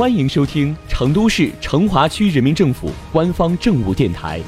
[0.00, 4.40] 欢迎收听成都市成华区人民政府官方政务电台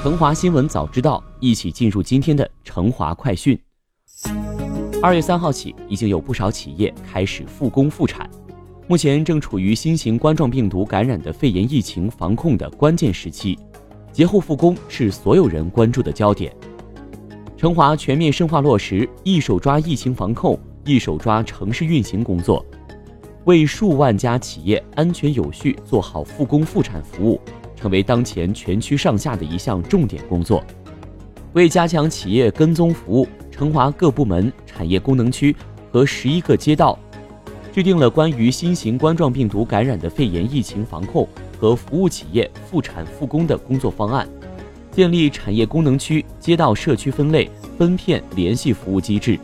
[0.04, 3.60] 《成华新闻早知道》，一起进入今天的成华快讯。
[5.02, 8.30] 二月三号起，已经有不少企业开始复工复产。
[8.86, 13.58] 目前正处于新型冠状病毒感染的肺炎疫情防控的关键时期，
[14.12, 16.54] 节后复工是所有人关注的焦点。
[17.56, 20.56] 成华全面深化落实一手抓疫情防控。
[20.86, 22.64] 一手抓城市运行工作，
[23.44, 27.40] 为数万家企业安全有序做好复工复产服务，
[27.74, 30.62] 成为当前全区上下的一项重点工作。
[31.54, 35.54] 为加强企业跟踪服务，成华各部门、产业功能区
[35.90, 36.96] 和十一个街道，
[37.72, 41.28] 制定了关于新型冠状病毒感染的肺炎疫情防控
[41.58, 44.28] 和服务企业复产复工的工作方案，
[44.92, 49.36] 建立产业功能区、街道、社区分类分片联系服务机制。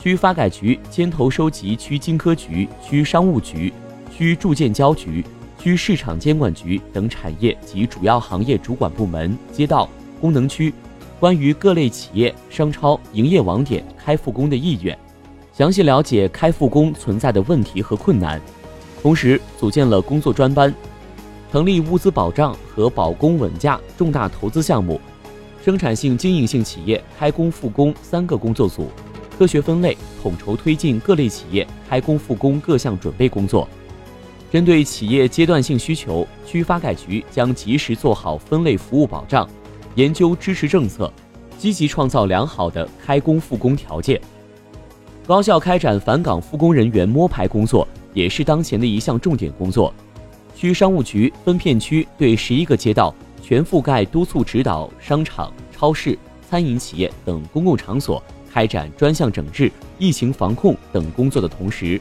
[0.00, 3.72] 区发改局牵头收集区经科局、区商务局、
[4.16, 5.24] 区住建交局、
[5.58, 9.88] 区市场监管局等产业及主要行业主管部门、街道、
[10.20, 10.72] 功能区
[11.18, 14.96] 关于各类企业、商超营业网点开复工的意愿，
[15.52, 18.40] 详细了解开复工存在的问题和困难。
[19.02, 20.72] 同时，组建了工作专班，
[21.50, 25.00] 成立物资保障和保供稳价重大投资项目、
[25.64, 28.88] 生产性经营性企业开工复工三个工作组。
[29.38, 33.68] 科学分类，统筹推进各类企业开工复工各项准备工作。
[34.50, 39.48] 针对企业阶段性需求，区发改局将及时做好分类服务保障，
[39.94, 41.12] 研究支持政策，
[41.56, 44.20] 积极创造良好的开工复工条件。
[45.24, 49.94] 高效开展返岗复工人员摸排工作，也是当前的一项重点工作。
[50.56, 56.18] 区商务局分片区对十一个街道全覆盖督促指导商场、超市、
[56.50, 58.20] 餐饮企业等公共场所。
[58.52, 62.00] 开展专项整治、疫情防控等工作的同时，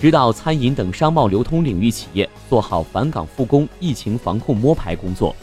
[0.00, 5.34] 指导餐饮等商贸流通领域企业做好返岗复工疫情防控摸排工作。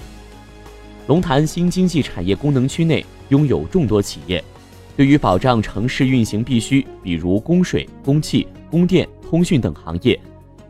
[1.08, 4.44] 龙潭新经济产业功能区内拥有众多企业，
[4.96, 10.16] 对于保障城市运行必须，比如供水、供气、供电、通讯等行业；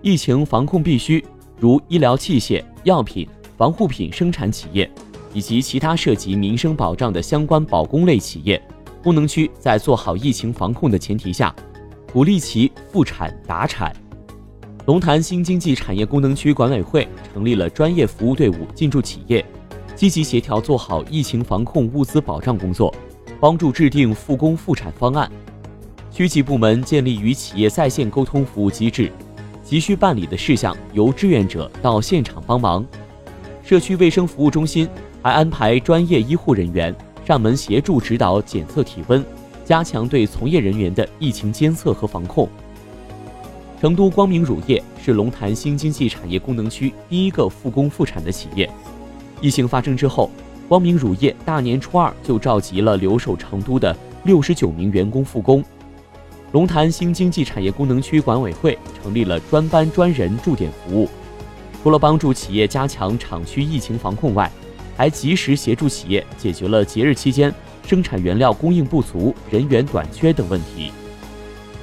[0.02, 1.24] 疫情防控必须，
[1.59, 3.28] 如医疗器械、药品、
[3.58, 4.90] 防护品生产企业，
[5.34, 8.62] 以及其他涉及民生保障的相关保供类企业。
[9.03, 11.53] 功能区在做好疫情防控的前提下，
[12.13, 13.91] 鼓励其复产达产。
[14.85, 19.44] 龙潭新经济产业功能区管委会成立了专业服务队伍进驻企业，
[19.95, 22.94] 积极协调做好疫情防控物资保障工作，
[23.39, 25.31] 帮助制定复工复产方案。
[26.12, 29.12] 区级部门建立与企业在线沟通服务机制，
[29.63, 32.85] 急需办理的事项由志愿者到现场帮忙。
[33.63, 34.88] 社区卫生服务中心
[35.22, 36.94] 还安排专业医护人员。
[37.26, 39.24] 上门协助指导检测体温，
[39.64, 42.48] 加强对从业人员的疫情监测和防控。
[43.80, 48.70] 成都光明乳业是龙潭新经济产业功能区第一个复工复产的企业。
[49.40, 50.30] 疫情发生之后，
[50.68, 55.64] 光明乳业大年初二就召集了留守成都的六十九名员工复工。
[56.52, 61.10] 龙潭新经济产业功能区管委会成立了专班专人驻点服务，
[61.81, 64.52] 除了帮助企业加强厂区疫情防控外，
[65.01, 67.51] 还及时协助企业解决了节日期间
[67.88, 70.91] 生产原料供应不足、人员短缺等问题。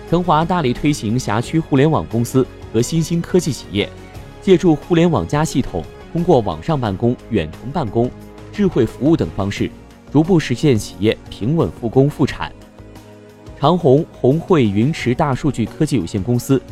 [0.09, 3.89] 成华大力推行辖区互联网公司和新兴科技企业，
[4.41, 8.09] 借助互联网加系统，通过网上办公、远程办公、
[8.53, 9.69] 智慧服务等方式，
[10.13, 12.53] 逐步实现企业平稳复工复产。
[13.59, 16.63] 长虹红汇云池大数据科技有限公司，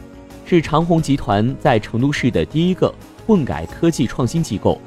[0.44, 2.94] 是长虹集团在成都市的第一个
[3.26, 4.80] 混改科技创新机构。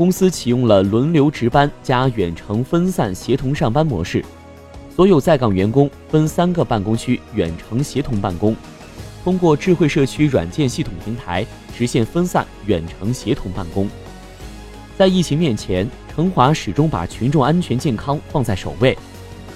[0.00, 4.24] 公司启用了轮流值班加远程分散协同上班模式，
[4.96, 8.56] 所有在岗员工分三个办公区远程协同办公，
[9.22, 11.46] 通过智慧社区软件系统平台
[11.76, 13.86] 实现分散远程协同办公。
[14.96, 18.96] 在疫情面前，成华始终把群众安全健康放在首位，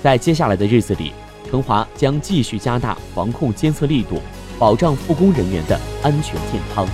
[0.02, 1.14] 在接下来的日子里，
[1.48, 4.20] 成华将继续加大防控监测力度，
[4.58, 6.86] 保障复工人员的安全健康。